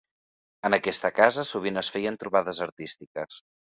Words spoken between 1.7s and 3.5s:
es feien trobades artístiques.